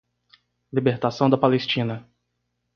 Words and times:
Libertação 0.73 1.29
da 1.29 1.37
Palestina 1.37 2.09